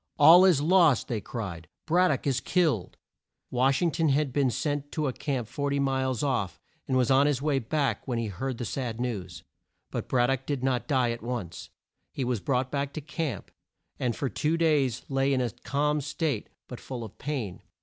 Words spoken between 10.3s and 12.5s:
did not die at once. He was